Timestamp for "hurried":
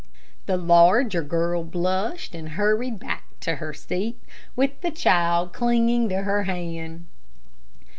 2.57-2.97